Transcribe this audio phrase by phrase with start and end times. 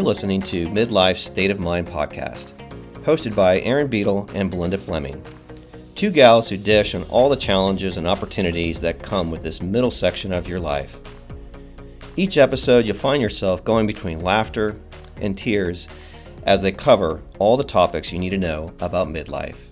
[0.00, 2.54] You're listening to Midlife State of Mind podcast,
[3.02, 5.22] hosted by Erin Beadle and Belinda Fleming.
[5.94, 9.90] Two gals who dish on all the challenges and opportunities that come with this middle
[9.90, 10.98] section of your life.
[12.16, 14.80] Each episode, you'll find yourself going between laughter
[15.20, 15.86] and tears
[16.44, 19.66] as they cover all the topics you need to know about midlife.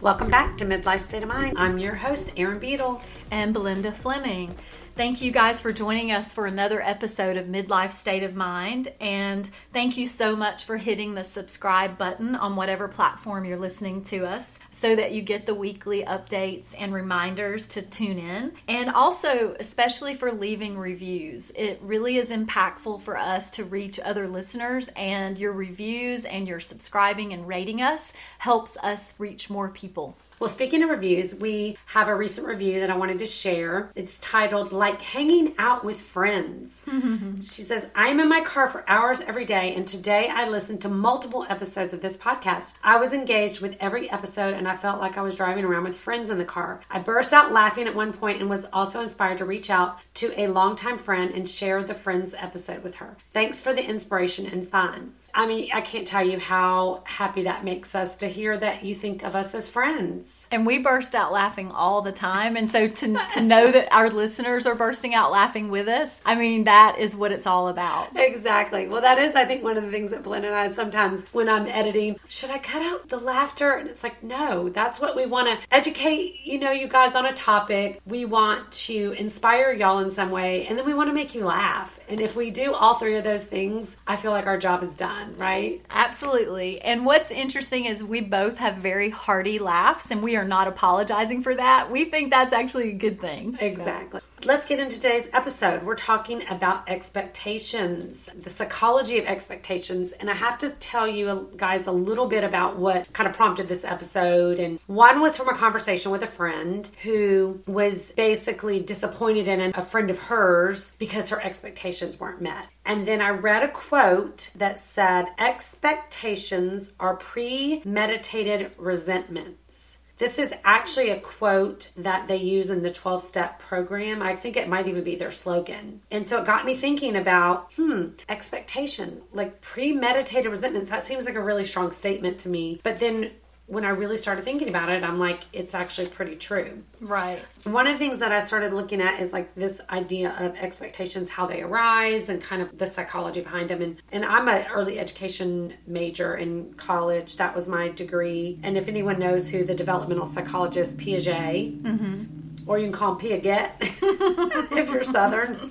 [0.00, 1.58] Welcome back to Midlife State of Mind.
[1.58, 3.02] I'm your host, Erin Beadle.
[3.30, 4.54] And Belinda Fleming.
[4.98, 8.92] Thank you guys for joining us for another episode of Midlife State of Mind.
[8.98, 14.02] And thank you so much for hitting the subscribe button on whatever platform you're listening
[14.02, 18.54] to us so that you get the weekly updates and reminders to tune in.
[18.66, 24.26] And also, especially for leaving reviews, it really is impactful for us to reach other
[24.26, 24.88] listeners.
[24.96, 30.16] And your reviews and your subscribing and rating us helps us reach more people.
[30.40, 33.90] Well, speaking of reviews, we have a recent review that I wanted to share.
[33.96, 36.82] It's titled Like Hanging Out with Friends.
[37.42, 40.80] she says, I am in my car for hours every day, and today I listened
[40.82, 42.74] to multiple episodes of this podcast.
[42.84, 45.96] I was engaged with every episode, and I felt like I was driving around with
[45.96, 46.82] friends in the car.
[46.88, 50.32] I burst out laughing at one point and was also inspired to reach out to
[50.40, 53.16] a longtime friend and share the Friends episode with her.
[53.32, 55.14] Thanks for the inspiration and fun.
[55.34, 58.94] I mean, I can't tell you how happy that makes us to hear that you
[58.94, 60.46] think of us as friends.
[60.50, 62.56] And we burst out laughing all the time.
[62.56, 66.34] And so to, to know that our listeners are bursting out laughing with us, I
[66.34, 68.08] mean, that is what it's all about.
[68.16, 68.88] Exactly.
[68.88, 71.48] Well, that is, I think, one of the things that Belinda and I sometimes, when
[71.48, 73.72] I'm editing, should I cut out the laughter?
[73.72, 77.26] And it's like, no, that's what we want to educate, you know, you guys on
[77.26, 78.00] a topic.
[78.06, 81.44] We want to inspire y'all in some way, and then we want to make you
[81.44, 82.00] laugh.
[82.08, 84.94] And if we do all three of those things, I feel like our job is
[84.94, 85.82] done right?
[85.90, 86.80] Absolutely.
[86.80, 91.42] And what's interesting is we both have very hearty laughs, and we are not apologizing
[91.42, 91.90] for that.
[91.90, 93.56] We think that's actually a good thing.
[93.60, 94.20] Exactly.
[94.20, 94.26] So.
[94.44, 95.82] Let's get into today's episode.
[95.82, 100.12] We're talking about expectations, the psychology of expectations.
[100.12, 103.66] And I have to tell you guys a little bit about what kind of prompted
[103.66, 104.60] this episode.
[104.60, 109.82] And one was from a conversation with a friend who was basically disappointed in a
[109.82, 112.68] friend of hers because her expectations weren't met.
[112.84, 119.97] And then I read a quote that said, Expectations are premeditated resentments.
[120.18, 124.20] This is actually a quote that they use in the 12 step program.
[124.22, 126.00] I think it might even be their slogan.
[126.10, 130.90] And so it got me thinking about, hmm, expectation, like premeditated resentments.
[130.90, 132.80] That seems like a really strong statement to me.
[132.82, 133.30] But then
[133.68, 136.82] when I really started thinking about it, I'm like, it's actually pretty true.
[137.00, 137.38] Right.
[137.64, 141.28] One of the things that I started looking at is like this idea of expectations,
[141.28, 143.82] how they arise, and kind of the psychology behind them.
[143.82, 147.36] And, and I'm an early education major in college.
[147.36, 148.58] That was my degree.
[148.62, 153.26] And if anyone knows who the developmental psychologist Piaget, mm-hmm or you can call him
[153.26, 155.70] Piaget if you're Southern.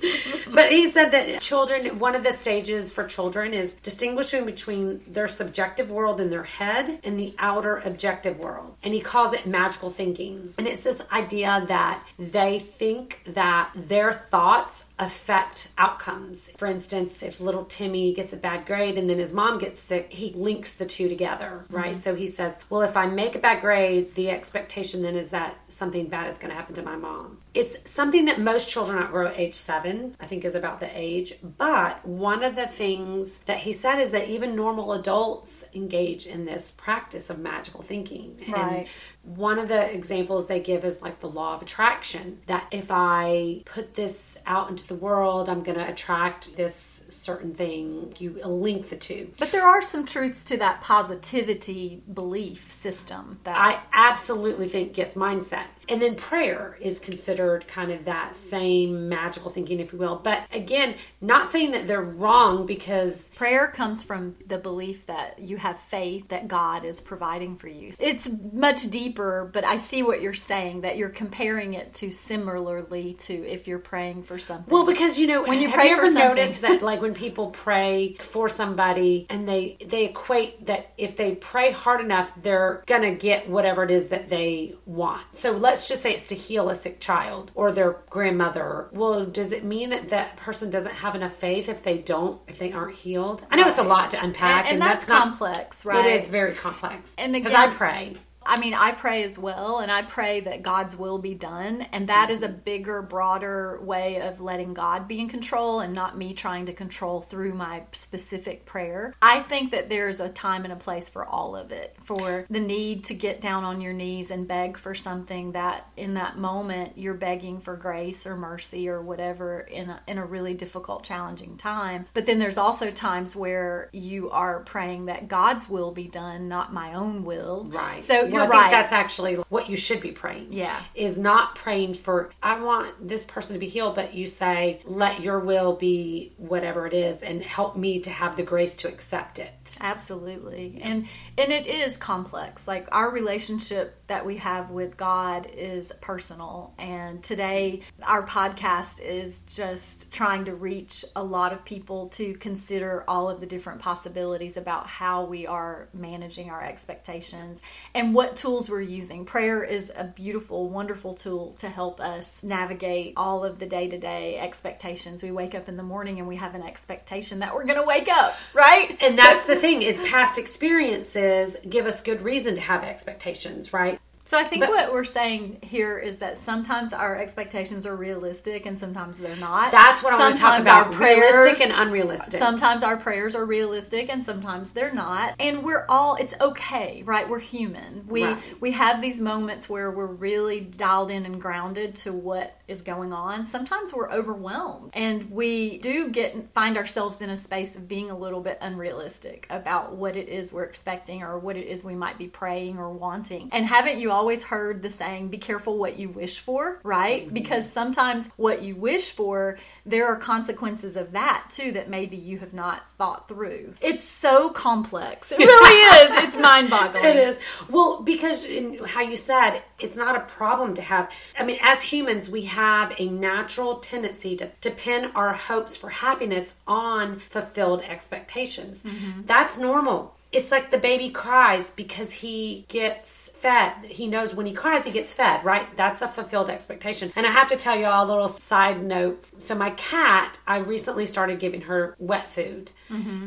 [0.52, 5.28] But he said that children, one of the stages for children is distinguishing between their
[5.28, 8.74] subjective world in their head and the outer objective world.
[8.82, 10.54] And he calls it magical thinking.
[10.58, 16.50] And it's this idea that they think that their thoughts affect outcomes.
[16.56, 20.12] For instance, if little Timmy gets a bad grade and then his mom gets sick,
[20.12, 21.92] he links the two together, right?
[21.92, 21.98] Mm-hmm.
[21.98, 25.56] So he says, well, if I make a bad grade, the expectation then is that
[25.68, 27.38] something bad is going to happen to my mom.
[27.54, 31.34] It's something that most children outgrow at age seven, I think is about the age.
[31.42, 36.44] But one of the things that he said is that even normal adults engage in
[36.44, 38.44] this practice of magical thinking.
[38.48, 38.88] Right.
[39.22, 43.62] One of the examples they give is like the law of attraction that if I
[43.66, 48.14] put this out into the world, I'm going to attract this certain thing.
[48.18, 49.32] You link the two.
[49.38, 55.14] But there are some truths to that positivity belief system that I absolutely think yes,
[55.14, 55.64] mindset.
[55.90, 60.16] And then prayer is considered kind of that same magical thinking, if you will.
[60.16, 65.56] But again, not saying that they're wrong because prayer comes from the belief that you
[65.56, 67.92] have faith that God is providing for you.
[67.98, 73.14] It's much deeper, but I see what you're saying that you're comparing it to similarly
[73.20, 74.72] to if you're praying for something.
[74.72, 77.50] Well, because you know, when you pray for something, you noticed that like when people
[77.50, 83.14] pray for somebody and they they equate that if they pray hard enough, they're gonna
[83.14, 85.22] get whatever it is that they want.
[85.32, 88.88] So let's just say it's to heal a sick child or their grandmother.
[88.92, 92.58] Well, does it mean that that person doesn't have enough faith if they don't, if
[92.58, 93.44] they aren't healed?
[93.50, 93.70] I know right.
[93.70, 96.06] it's a lot to unpack, and, and, and that's, that's, complex, right?
[96.06, 97.12] It is very complex.
[97.18, 98.14] And because I pray.
[98.44, 101.82] I mean, I pray as well, and I pray that God's will be done.
[101.92, 102.60] And that is a mm-hmm.
[102.60, 107.20] bigger, broader way of letting God be in control and not me trying to control
[107.20, 109.14] through my specific prayer.
[109.20, 112.60] I think that there's a time and a place for all of it, for the
[112.60, 116.96] need to get down on your knees and beg for something that in that moment
[116.96, 121.56] you're begging for grace or mercy or whatever in a, in a really difficult, challenging
[121.56, 122.06] time.
[122.14, 126.72] But then there's also times where you are praying that God's will be done, not
[126.72, 127.66] my own will.
[127.68, 128.02] Right.
[128.02, 128.82] So Well, you're I think right.
[128.82, 130.48] that's actually what you should be praying.
[130.50, 130.78] Yeah.
[130.94, 135.22] Is not praying for, I want this person to be healed, but you say, let
[135.22, 139.38] your will be whatever it is and help me to have the grace to accept
[139.38, 139.76] it.
[139.80, 140.80] Absolutely.
[140.82, 141.06] And
[141.36, 142.66] and it is complex.
[142.66, 149.40] Like our relationship that we have with God is personal and today our podcast is
[149.46, 154.56] just trying to reach a lot of people to consider all of the different possibilities
[154.56, 157.62] about how we are managing our expectations
[157.94, 159.24] and what tools we're using.
[159.24, 165.22] Prayer is a beautiful, wonderful tool to help us navigate all of the day-to-day expectations.
[165.22, 167.86] We wake up in the morning and we have an expectation that we're going to
[167.86, 168.98] wake up, right?
[169.00, 174.00] And that's the thing is past experiences give us good reason to have expectations, right?
[174.28, 178.66] So I think But- what we're saying here is that sometimes our expectations are realistic
[178.66, 179.70] and sometimes they're not.
[179.72, 180.86] That's what I want to talk Sometimes about.
[180.88, 182.34] our prayers- realistic and unrealistic.
[182.34, 185.32] Sometimes our prayers are realistic and sometimes they're not.
[185.40, 187.26] And we're all it's okay, right?
[187.26, 188.04] We're human.
[188.06, 188.38] We Right.
[188.60, 193.14] we have these moments where we're really dialed in and grounded to what is going
[193.14, 193.46] on.
[193.46, 198.18] Sometimes we're overwhelmed and we do get find ourselves in a space of being a
[198.18, 202.18] little bit unrealistic about what it is we're expecting or what it is we might
[202.18, 203.48] be praying or wanting.
[203.52, 207.24] And haven't you always heard the saying be careful what you wish for, right?
[207.24, 207.34] Mm-hmm.
[207.34, 212.38] Because sometimes what you wish for, there are consequences of that too that maybe you
[212.40, 213.74] have not thought through.
[213.80, 215.30] It's so complex.
[215.30, 216.24] It really is.
[216.24, 217.04] It's mind-boggling.
[217.04, 217.38] It is.
[217.70, 221.12] Well, because in how you said, it's not a problem to have.
[221.38, 225.90] I mean, as humans, we have a natural tendency to, to pin our hopes for
[225.90, 228.82] happiness on fulfilled expectations.
[228.82, 229.22] Mm-hmm.
[229.26, 230.17] That's normal.
[230.30, 233.84] It's like the baby cries because he gets fed.
[233.84, 235.74] He knows when he cries, he gets fed, right?
[235.76, 237.12] That's a fulfilled expectation.
[237.16, 239.24] And I have to tell you all a little side note.
[239.38, 242.70] So, my cat, I recently started giving her wet food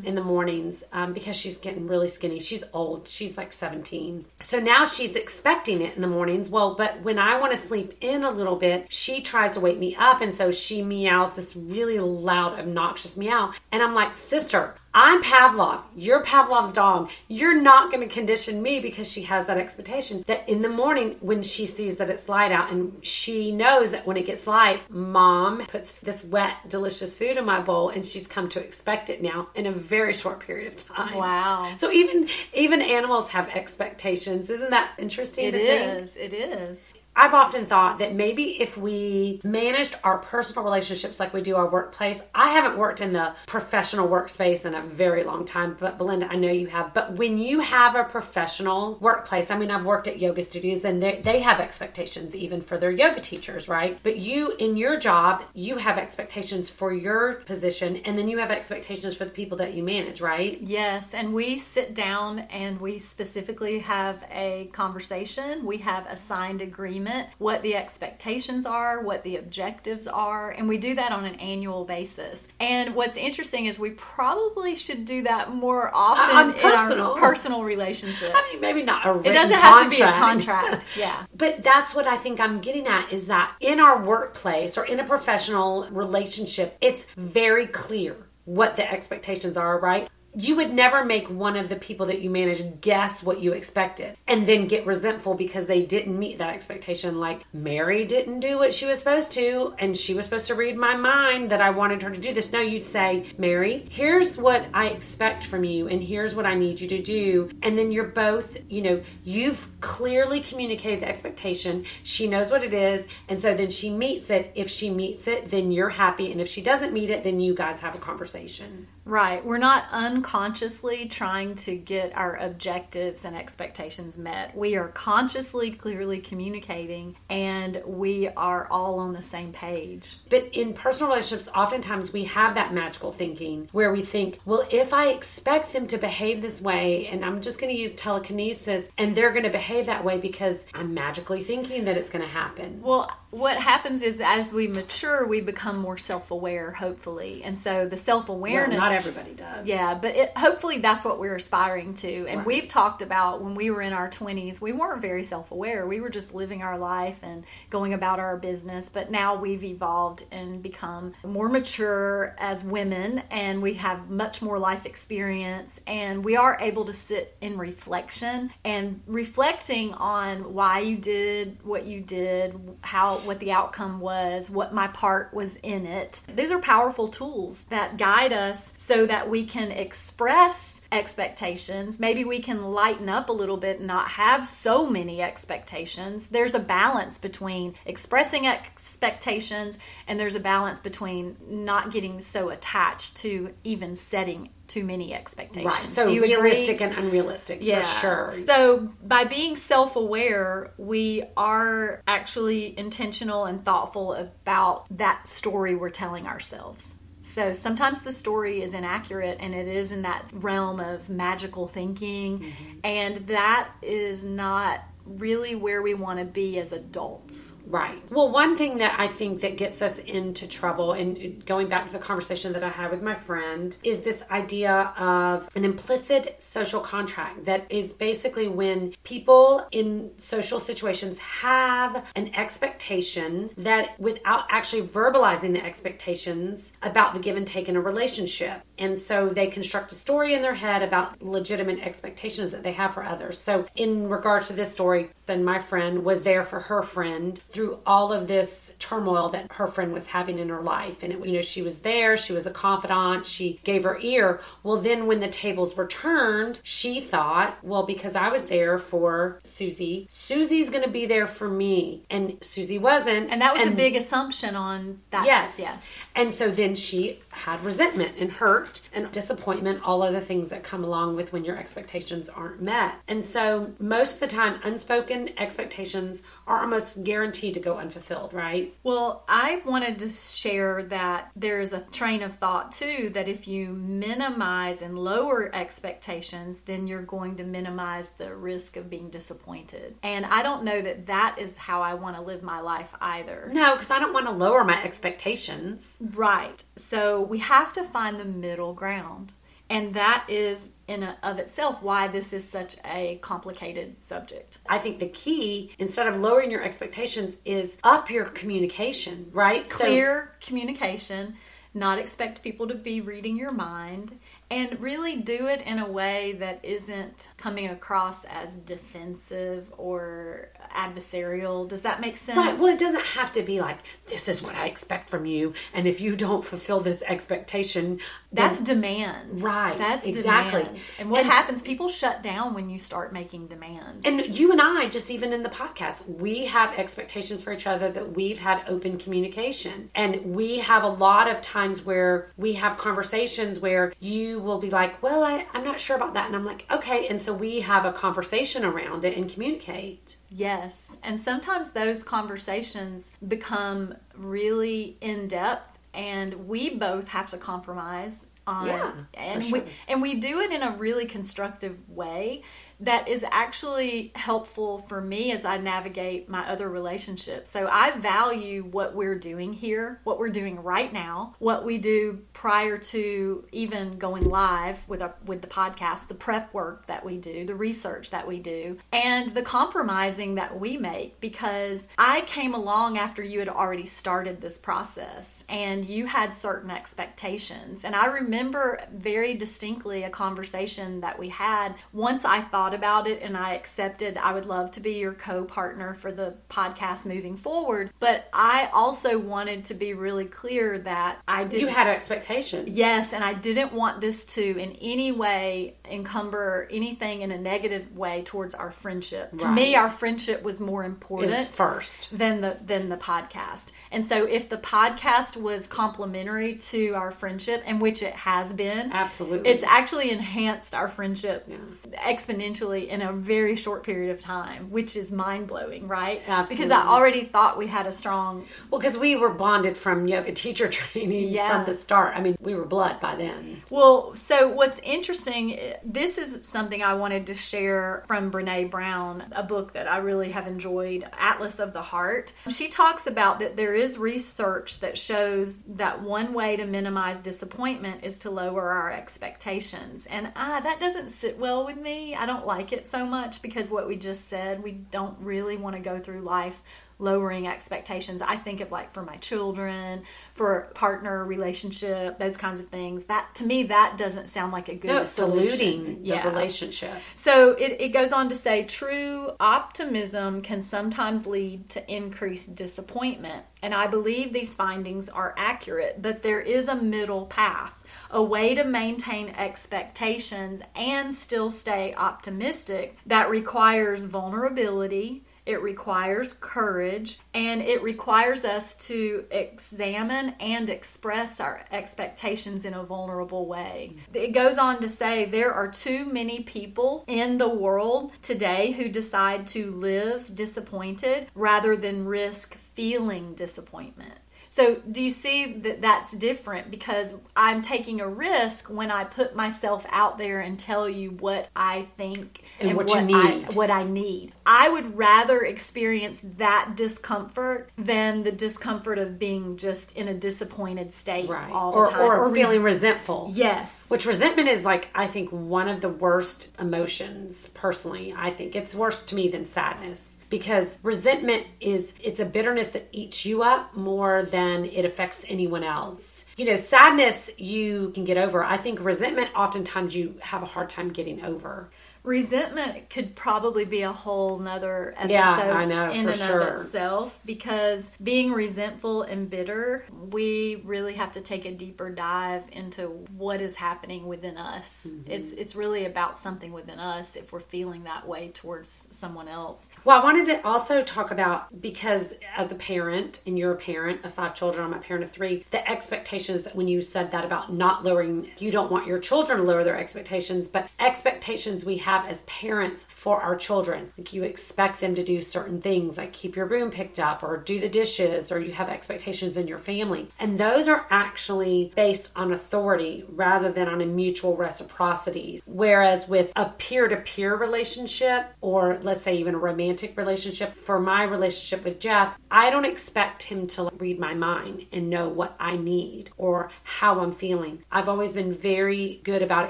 [0.05, 2.39] in the mornings um, because she's getting really skinny.
[2.39, 3.07] She's old.
[3.07, 4.25] She's like 17.
[4.39, 6.49] So now she's expecting it in the mornings.
[6.49, 9.79] Well, but when I want to sleep in a little bit, she tries to wake
[9.79, 10.21] me up.
[10.21, 13.53] And so she meows this really loud, obnoxious meow.
[13.71, 15.83] And I'm like, sister, I'm Pavlov.
[15.95, 17.09] You're Pavlov's dog.
[17.29, 21.15] You're not going to condition me because she has that expectation that in the morning
[21.21, 24.81] when she sees that it's light out and she knows that when it gets light,
[24.91, 29.21] mom puts this wet, delicious food in my bowl and she's come to expect it
[29.21, 31.15] now in a very short period of time.
[31.15, 31.71] Wow.
[31.77, 34.49] So even even animals have expectations.
[34.49, 36.03] Isn't that interesting It to think?
[36.03, 36.17] is.
[36.17, 36.89] It is.
[37.13, 41.69] I've often thought that maybe if we managed our personal relationships like we do our
[41.69, 46.31] workplace, I haven't worked in the professional workspace in a very long time, but Belinda,
[46.31, 46.93] I know you have.
[46.93, 51.03] But when you have a professional workplace, I mean, I've worked at yoga studios and
[51.03, 53.99] they, they have expectations even for their yoga teachers, right?
[54.03, 58.51] But you, in your job, you have expectations for your position and then you have
[58.51, 60.57] expectations for the people that you manage, right?
[60.61, 65.65] Yes, and we sit down and we specifically have a conversation.
[65.65, 66.61] We have a signed
[67.01, 71.35] agreement, what the expectations are, what the objectives are, and we do that on an
[71.35, 72.47] annual basis.
[72.59, 77.11] And what's interesting is we probably should do that more often in personal.
[77.11, 78.33] our personal relationships.
[78.35, 80.67] I mean, maybe not a it doesn't have to be a contract.
[80.67, 80.85] contract.
[80.97, 81.25] Yeah.
[81.35, 84.99] But that's what I think I'm getting at is that in our workplace or in
[84.99, 88.15] a professional relationship, it's very clear
[88.45, 90.09] what the expectations are, right?
[90.33, 94.15] You would never make one of the people that you manage guess what you expected
[94.27, 97.19] and then get resentful because they didn't meet that expectation.
[97.19, 100.77] Like Mary didn't do what she was supposed to, and she was supposed to read
[100.77, 102.51] my mind that I wanted her to do this.
[102.51, 106.79] No, you'd say, Mary, here's what I expect from you, and here's what I need
[106.79, 107.49] you to do.
[107.61, 111.85] And then you're both, you know, you've clearly communicated the expectation.
[112.03, 114.51] She knows what it is, and so then she meets it.
[114.55, 117.53] If she meets it, then you're happy, and if she doesn't meet it, then you
[117.53, 118.87] guys have a conversation.
[119.11, 119.45] Right.
[119.45, 124.55] We're not unconsciously trying to get our objectives and expectations met.
[124.55, 130.15] We are consciously, clearly communicating, and we are all on the same page.
[130.29, 134.93] But in personal relationships, oftentimes we have that magical thinking where we think, well, if
[134.93, 139.13] I expect them to behave this way, and I'm just going to use telekinesis, and
[139.13, 142.81] they're going to behave that way because I'm magically thinking that it's going to happen.
[142.81, 147.43] Well, what happens is as we mature, we become more self aware, hopefully.
[147.43, 148.77] And so the self awareness.
[148.77, 149.67] Well, not everybody does.
[149.67, 152.27] Yeah, but it, hopefully that's what we're aspiring to.
[152.27, 152.45] And Right.
[152.45, 155.87] we've talked about when we were in our 20s, we weren't very self aware.
[155.87, 158.89] We were just living our life and going about our business.
[158.91, 164.59] But now we've evolved and become more mature as women, and we have much more
[164.59, 165.79] life experience.
[165.87, 171.85] And we are able to sit in reflection and reflecting on why you did what
[171.85, 176.21] you did, how what the outcome was, what my part was in it.
[176.35, 181.99] These are powerful tools that guide us so that we can express expectations.
[181.99, 186.27] Maybe we can lighten up a little bit and not have so many expectations.
[186.27, 193.17] There's a balance between expressing expectations and there's a balance between not getting so attached
[193.17, 195.65] to even setting too many expectations.
[195.65, 195.87] Right.
[195.87, 196.35] So you agree?
[196.35, 197.81] realistic and unrealistic Yeah.
[197.81, 198.35] for sure.
[198.47, 205.89] So by being self aware, we are actually intentional and thoughtful about that story we're
[205.89, 206.95] telling ourselves.
[207.21, 212.39] So sometimes the story is inaccurate and it is in that realm of magical thinking,
[212.39, 212.79] mm-hmm.
[212.83, 214.81] and that is not
[215.17, 217.55] really where we want to be as adults.
[217.65, 218.01] Right.
[218.11, 221.93] Well, one thing that I think that gets us into trouble, and going back to
[221.93, 226.81] the conversation that I had with my friend, is this idea of an implicit social
[226.81, 234.81] contract that is basically when people in social situations have an expectation that without actually
[234.81, 238.61] verbalizing the expectations about the give and take in a relationship.
[238.81, 242.95] And so they construct a story in their head about legitimate expectations that they have
[242.95, 243.37] for others.
[243.37, 247.77] So, in regards to this story, then my friend was there for her friend through
[247.85, 251.03] all of this turmoil that her friend was having in her life.
[251.03, 254.41] And, it, you know, she was there, she was a confidant, she gave her ear.
[254.63, 259.39] Well, then when the tables were turned, she thought, well, because I was there for
[259.43, 262.01] Susie, Susie's going to be there for me.
[262.09, 263.29] And Susie wasn't.
[263.29, 265.27] And that was a big assumption on that.
[265.27, 265.59] Yes.
[265.59, 265.93] Yes.
[266.15, 270.63] And so then she had resentment and hurt and disappointment, all of the things that
[270.63, 272.95] come along with when your expectations aren't met.
[273.07, 278.73] And so most of the time, unspoken expectations are almost guaranteed to go unfulfilled, right?
[278.83, 283.69] Well, I wanted to share that there's a train of thought too that if you
[283.69, 289.95] minimize and lower expectations, then you're going to minimize the risk of being disappointed.
[290.03, 293.49] And I don't know that that is how I want to live my life either.
[293.53, 295.97] No, because I don't want to lower my expectations.
[295.99, 296.63] Right.
[296.75, 299.33] So we have to find the middle ground.
[299.69, 304.57] And that is in a, of itself why this is such a complicated subject.
[304.67, 309.69] I think the key, instead of lowering your expectations, is up your communication, right?
[309.69, 311.35] So- clear communication,
[311.73, 314.19] not expect people to be reading your mind,
[314.51, 321.65] and really do it in a way that isn't coming across as defensive or adversarial.
[321.67, 322.37] Does that make sense?
[322.37, 322.57] Right.
[322.57, 323.77] Well, it doesn't have to be like,
[324.09, 325.53] this is what I expect from you.
[325.73, 327.99] And if you don't fulfill this expectation,
[328.33, 329.41] That's demands.
[329.41, 330.63] Right, That's exactly.
[330.63, 330.91] demands.
[330.99, 331.61] And what And- happens?
[331.61, 334.05] People shut down when you start making demands.
[334.05, 337.89] And you and I, just even in the podcast, we have expectations for each other
[337.89, 339.91] that we've had open communication.
[339.95, 344.69] And we have a lot of times where we have conversations where you will be
[344.69, 346.27] like, Well, I, I'm not sure about that.
[346.27, 347.07] And I'm like, Okay.
[347.07, 350.17] And so we have a conversation around it and communicate.
[350.29, 350.97] Yes.
[351.03, 358.67] And sometimes those conversations become really in depth and we both have to compromise on
[358.67, 362.43] Yeah, and for we and we do it in a really constructive way
[362.81, 367.49] that is actually helpful for me as I navigate my other relationships.
[367.49, 372.21] So I value what we're doing here, what we're doing right now, what we do
[372.33, 377.17] prior to even going live with a, with the podcast, the prep work that we
[377.17, 382.55] do, the research that we do, and the compromising that we make because I came
[382.55, 387.85] along after you had already started this process and you had certain expectations.
[387.85, 393.21] And I remember very distinctly a conversation that we had once I thought about it
[393.21, 397.37] and I accepted I would love to be your co partner for the podcast moving
[397.37, 397.91] forward.
[397.99, 401.61] But I also wanted to be really clear that I didn't.
[401.61, 402.69] You had expectations.
[402.69, 407.95] Yes, and I didn't want this to in any way encumber anything in a negative
[407.95, 409.37] way towards our friendship.
[409.39, 412.17] To me, our friendship was more important Is first.
[412.17, 413.71] than the than the podcast.
[413.91, 418.91] And so if the podcast was complementary to our friendship, and which it has been,
[418.91, 419.49] Absolutely.
[419.49, 424.95] it's actually enhanced our friendship exponentially exponentially in a very short period of time, which
[424.95, 426.21] is mind blowing, right?
[426.27, 426.55] Absolutely.
[426.55, 428.45] Because I already thought we had a strong.
[428.69, 431.49] Well, because we were bonded from yoga teacher training Yeah.
[431.63, 432.15] from the start.
[432.15, 433.63] I mean, we were blood by then.
[433.69, 439.43] Well, so what's interesting, this is something I wanted to share from Brene Brown, a
[439.43, 442.33] book that I really have enjoyed, Atlas of the Heart.
[442.49, 448.03] She talks about that there is research that shows that one way to minimize disappointment
[448.03, 450.05] is to lower our expectations.
[450.07, 452.15] And ah, that doesn't sit well with me.
[452.15, 455.75] I don't like it so much because what we just said, we don't really want
[455.75, 456.61] to go through life
[456.99, 458.21] lowering expectations.
[458.21, 460.03] I think of like for my children,
[460.35, 463.05] for partner relationship, those kinds of things.
[463.05, 465.57] That to me, that doesn't sound like a good No, solution.
[465.57, 466.29] diluting the Yeah.
[466.29, 466.93] relationship.
[467.15, 473.45] So it, it goes on to say true optimism can sometimes lead to increased disappointment.
[473.63, 477.73] And I believe these findings are accurate, but there is a middle path.
[478.13, 487.19] A way to maintain expectations and still stay optimistic that requires vulnerability, it requires courage,
[487.33, 493.95] and it requires us to examine and express our expectations in a vulnerable way.
[494.13, 498.89] It goes on to say there are too many people in the world today who
[498.89, 504.15] decide to live disappointed rather than risk feeling disappointment.
[504.53, 506.71] So, do you see that that's different?
[506.71, 511.47] Because I'm taking a risk when I put myself out there and tell you what
[511.55, 513.53] I think And what you I, need.
[513.55, 514.33] what I need.
[514.45, 520.91] I would rather experience that discomfort than the discomfort of being just in a disappointed
[520.91, 521.49] state Right.
[521.49, 522.01] all or, the time.
[522.01, 523.31] or, res- feeling resentful.
[523.33, 528.13] yes, Which resentment is like, I think, one of the worst emotions, personally.
[528.17, 532.87] I think it's worse to me than sadness because resentment is, it's a bitterness that
[532.91, 536.25] eats you up more than it affects anyone else.
[536.37, 538.43] You know, sadness you can get over.
[538.43, 541.69] I think resentment, oftentimes, you have a hard time getting over.
[542.03, 546.39] Resentment could probably be a whole nother episode Yeah, I know, in for and sure.
[546.41, 552.43] of itself because being resentful and bitter we really have to take a deeper dive
[552.51, 555.11] into what is happening within us Mm-hmm.
[555.11, 559.69] it's it's really about something within us if we're feeling that way towards someone else
[559.83, 564.03] Well, I wanted to also talk about because as a parent, and you're a parent
[564.05, 567.25] of five children, I'm a parent of three, the expectations that when you said that
[567.25, 571.77] about not lowering, you don't want your children to lower their expectations, but expectations we
[571.77, 573.91] have as parents for our children.
[573.97, 577.37] Like you expect them to do certain things, like keep your room picked up or
[577.37, 580.09] do the dishes, or you have expectations in your family.
[580.19, 585.41] And those are actually based on authority rather than on a mutual reciprocity.
[585.45, 590.79] Whereas with a peer to peer relationship, or let's say even a romantic relationship, for
[590.79, 595.35] my relationship with Jeff, I don't expect him to read my mind and know what
[595.39, 597.63] I need or how I'm feeling.
[597.71, 599.49] I've always been very good about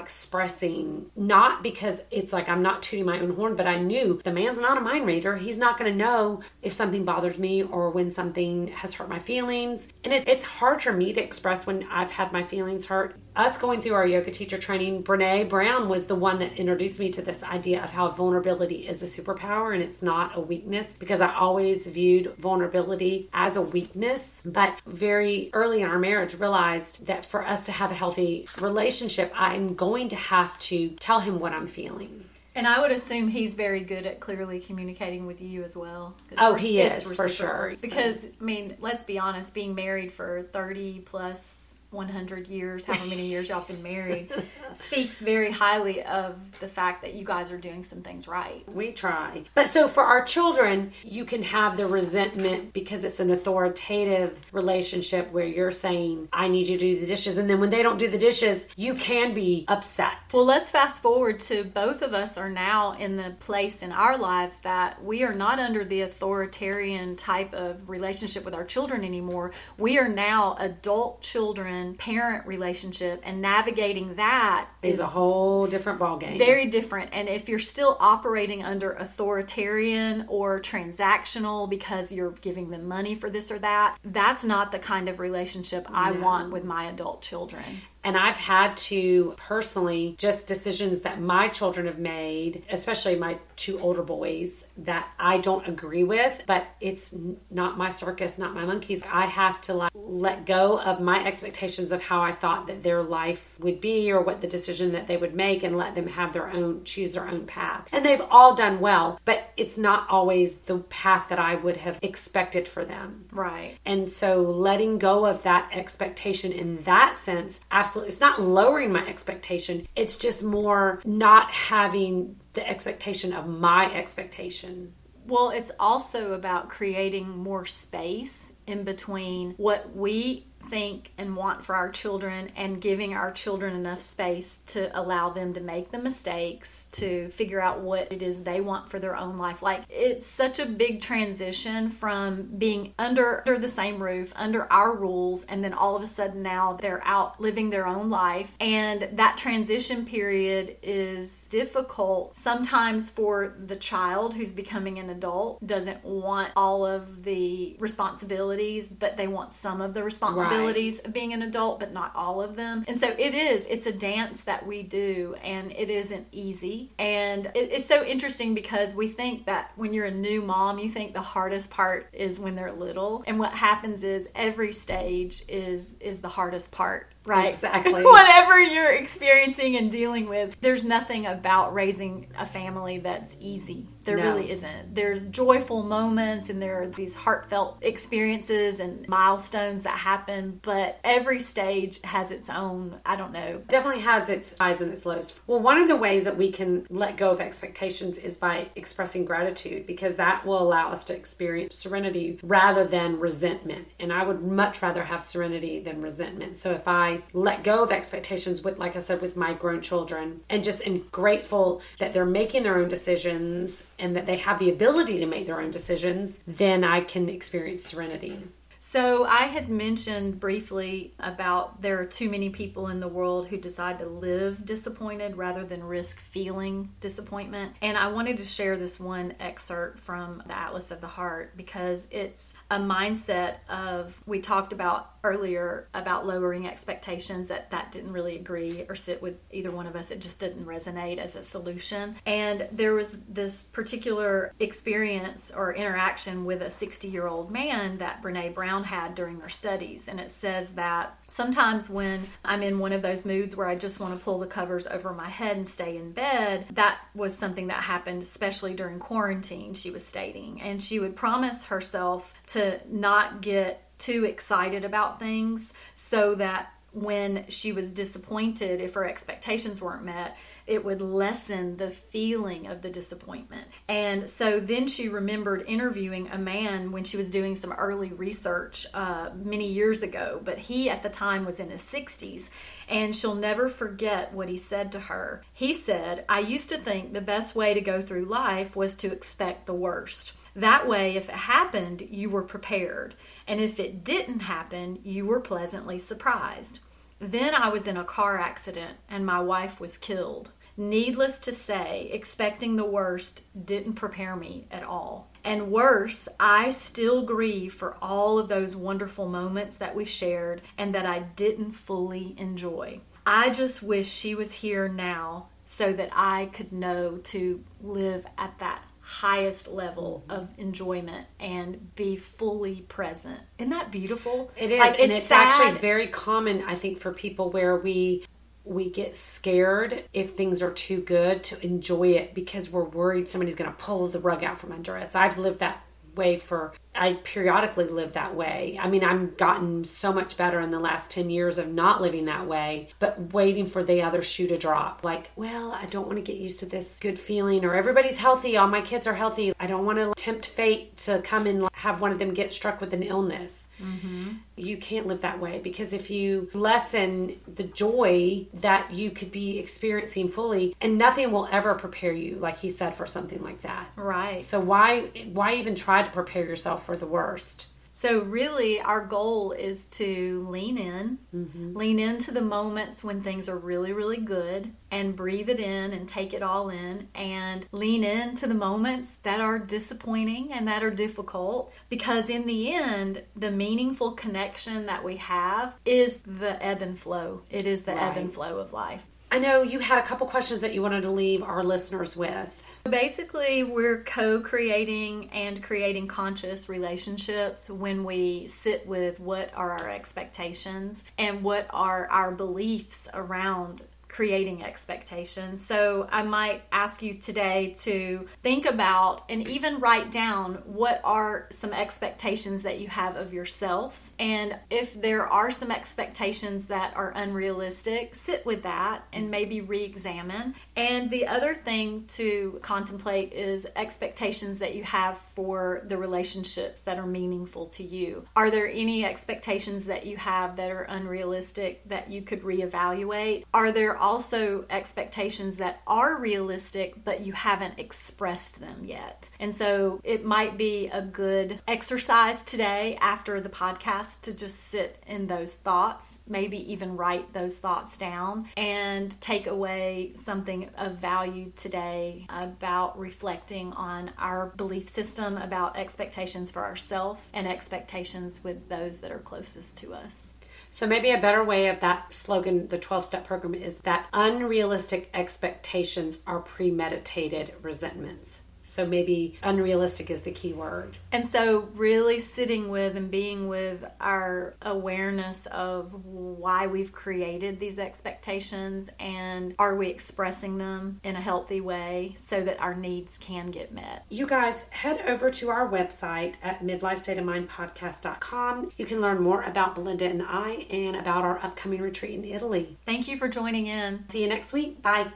[0.00, 4.32] expressing, not because it's like I'm not tooting my own horn, but I knew the
[4.32, 5.36] man's not a mind reader.
[5.36, 9.18] He's not going to know if something bothers me or when something has hurt my
[9.18, 9.88] feelings.
[10.04, 13.16] And it, it's hard for me to express when I've had my feelings hurt.
[13.34, 17.10] Us going through our yoga teacher training, Brene Brown was the one that introduced me
[17.12, 21.22] to this idea of how vulnerability is a superpower and it's not a weakness because
[21.22, 24.42] I always viewed vulnerability as a weakness.
[24.44, 29.32] But very early in our marriage, realized that for us to have a healthy relationship,
[29.34, 32.24] I'm going to have to tell him what I'm feeling.
[32.54, 36.52] and i would assume he's very good at clearly communicating with you as well Oh,
[36.54, 37.74] he is, for sure.
[37.80, 43.26] Because i mean let's be honest being married for 30 plus 100 years however many
[43.26, 44.30] years y'all been married
[44.72, 48.92] speaks very highly of the fact that you guys are doing some things right We
[48.92, 49.42] try.
[49.54, 55.30] But so for our children, you can have the resentment because it's an authoritative relationship
[55.32, 57.38] where you're saying, I need you to do the dishes.
[57.38, 60.14] And then when they don't do the dishes, you can be upset.
[60.32, 64.18] Well, let's fast forward to both of us are now in the place in our
[64.18, 69.52] lives that we are not under the authoritarian type of relationship with our children anymore.
[69.76, 76.38] We are now adult children parent relationship, and navigating that is a whole different ballgame.
[76.38, 77.10] very different.
[77.12, 83.28] And if you're still operating under authoritarian or transactional because you're giving them money for
[83.30, 87.64] this or that, that's not the kind of relationship I want with my adult children.
[88.04, 93.78] And I've had to personally, just decisions that my children have made, especially my two
[93.80, 97.16] older boys, that I don't agree with, but it's
[97.50, 99.02] not my circus, not my monkeys.
[99.10, 103.02] I have to like let go of my expectations of how I thought that their
[103.02, 106.32] life would be or what the decision that they would make and let them have
[106.32, 107.88] their own, choose their own path.
[107.92, 111.98] And they've all done well, but it's not always the path that I would have
[112.02, 113.26] expected for them.
[113.30, 113.78] Right.
[113.86, 119.06] And so letting go of that expectation in that sense, absolutely, it's not lowering my
[119.06, 119.86] expectation.
[119.94, 124.94] It's just more not having the expectation of my expectation.
[125.26, 131.74] Well, it's also about creating more space in between what we think and want for
[131.74, 136.84] our children and giving our children enough space to allow them to make the mistakes,
[136.92, 139.60] to figure out what it is they want for their own life.
[139.60, 144.96] Like it's such a big transition from being under, under the same roof, under our
[144.96, 148.56] rules, and then all of a sudden now they're out living their own life.
[148.58, 156.02] And that transition period is difficult sometimes for the child who's becoming an adult, doesn't
[156.02, 160.56] want all of the responsibilities, but they want some of the responsibilities.
[160.56, 161.06] Right responsibilities right.
[161.06, 162.84] of being an adult, but not all of them.
[162.86, 166.92] And so it is, it's a dance that we do, and it isn't easy.
[166.98, 170.88] And it, it's so interesting because we think that when you're a new mom, you
[170.88, 173.24] think the hardest part is when they're little.
[173.26, 177.48] And what happens is every stage is is the hardest part right?
[177.48, 178.02] Exactly.
[178.04, 183.86] Whatever you're experiencing and dealing with, there's nothing about raising a family that's easy.
[184.04, 184.34] There no.
[184.34, 184.94] really isn't.
[184.94, 191.40] There's joyful moments and there are these heartfelt experiences and milestones that happen, but every
[191.40, 193.62] stage has its own, I don't know.
[193.68, 195.38] Definitely has its highs and its lows.
[195.46, 199.24] Well, one of the ways that we can let go of expectations is by expressing
[199.24, 203.88] gratitude because that will allow us to experience serenity rather than resentment.
[204.00, 206.56] And I would much rather have serenity than resentment.
[206.56, 210.40] So if I let go of expectations with, like I said, with my grown children
[210.48, 214.70] and just am grateful that they're making their own decisions and that they have the
[214.70, 218.38] ability to make their own decisions, then I can experience serenity.
[218.84, 223.56] So, I had mentioned briefly about there are too many people in the world who
[223.56, 227.76] decide to live disappointed rather than risk feeling disappointment.
[227.80, 232.08] And I wanted to share this one excerpt from the Atlas of the Heart because
[232.10, 238.34] it's a mindset of, we talked about earlier about lowering expectations that that didn't really
[238.34, 242.16] agree or sit with either one of us it just didn't resonate as a solution
[242.26, 248.20] and there was this particular experience or interaction with a 60 year old man that
[248.20, 252.92] brene brown had during her studies and it says that sometimes when i'm in one
[252.92, 255.68] of those moods where i just want to pull the covers over my head and
[255.68, 260.60] stay in bed that was something that happened especially during quarantine she was stating.
[260.60, 267.46] And she would promise herself to not get too excited about things so that when
[267.48, 272.90] she was disappointed, if her expectations weren't met, it would lessen the feeling of the
[272.90, 273.66] disappointment.
[273.88, 278.86] And so then she remembered interviewing a man when she was doing some early research
[278.92, 282.50] uh, many years ago, but he at the time was in his 60s.
[282.88, 285.42] And she'll never forget what he said to her.
[285.52, 289.10] He said, I used to think the best way to go through life was to
[289.10, 290.34] expect the worst.
[290.54, 293.14] That way, if it happened, you were prepared.
[293.46, 296.80] And if it didn't happen, you were pleasantly surprised.
[297.18, 300.50] Then I was in a car accident and my wife was killed.
[300.76, 305.30] Needless to say, expecting the worst didn't prepare me at all.
[305.44, 310.94] And worse, I still grieve for all of those wonderful moments that we shared and
[310.94, 313.00] that I didn't fully enjoy.
[313.26, 318.58] I just wish she was here now so that I could know to live at
[318.58, 323.38] that highest level of enjoyment and be fully present.
[323.58, 324.50] Isn't that beautiful?
[324.56, 328.24] It is, like, and it's, it's actually very common, I think, for people where we
[328.64, 333.56] we get scared if things are too good to enjoy it because we're worried somebody's
[333.56, 335.14] going to pull the rug out from under us.
[335.16, 338.78] I've lived that way for I periodically live that way.
[338.80, 342.26] I mean, I've gotten so much better in the last 10 years of not living
[342.26, 345.00] that way, but waiting for the other shoe to drop.
[345.02, 348.56] Like, well, I don't want to get used to this good feeling, or everybody's healthy,
[348.56, 349.54] all my kids are healthy.
[349.58, 352.80] I don't want to tempt fate to come and have one of them get struck
[352.80, 353.66] with an illness.
[353.82, 354.28] Mm-hmm.
[354.56, 359.58] You can't live that way because if you lessen the joy that you could be
[359.58, 363.92] experiencing fully, and nothing will ever prepare you, like he said, for something like that.
[363.96, 364.42] Right.
[364.42, 367.68] So why why even try to prepare yourself for the worst?
[367.94, 371.76] So, really, our goal is to lean in, mm-hmm.
[371.76, 376.08] lean into the moments when things are really, really good, and breathe it in and
[376.08, 380.90] take it all in, and lean into the moments that are disappointing and that are
[380.90, 381.70] difficult.
[381.90, 387.42] Because, in the end, the meaningful connection that we have is the ebb and flow.
[387.50, 388.04] It is the right.
[388.04, 389.04] ebb and flow of life.
[389.30, 392.64] I know you had a couple questions that you wanted to leave our listeners with.
[392.84, 399.88] Basically, we're co creating and creating conscious relationships when we sit with what are our
[399.88, 405.64] expectations and what are our beliefs around creating expectations.
[405.64, 411.46] So I might ask you today to think about and even write down what are
[411.50, 414.12] some expectations that you have of yourself.
[414.18, 419.82] And if there are some expectations that are unrealistic, sit with that and maybe re
[419.82, 420.56] examine.
[420.76, 426.98] And the other thing to contemplate is expectations that you have for the relationships that
[426.98, 428.26] are meaningful to you.
[428.36, 433.44] Are there any expectations that you have that are unrealistic that you could reevaluate?
[433.54, 439.30] Are there also expectations that are realistic but you haven't expressed them yet?
[439.40, 445.02] And so it might be a good exercise today after the podcast to just sit
[445.06, 451.52] in those thoughts, maybe even write those thoughts down and take away something of value
[451.56, 459.00] today about reflecting on our belief system about expectations for ourselves and expectations with those
[459.00, 460.34] that are closest to us.
[460.74, 465.10] So maybe a better way of that slogan, the 12 step program, is that unrealistic
[465.12, 468.40] expectations are premeditated resentments.
[468.62, 470.96] So maybe unrealistic is the key word.
[471.10, 477.78] And so, really sitting with and being with our awareness of why we've created these
[477.78, 483.50] expectations and are we expressing them in a healthy way so that our needs can
[483.50, 484.04] get met.
[484.08, 488.72] You guys head over to our website at midlifestateofmindpodcast.com.
[488.76, 492.78] You can learn more about Belinda and I and about our upcoming retreat in Italy.
[492.86, 494.08] Thank you for joining in.
[494.08, 494.82] See you next week.
[494.82, 495.12] Bye.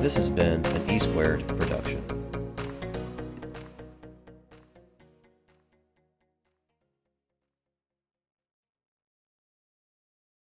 [0.00, 1.99] This has been an E Squared production.